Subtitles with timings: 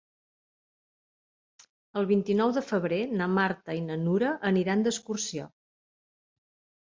[1.99, 5.45] El vint-i-nou de febrer na Marta i na Nura aniran d'excursió.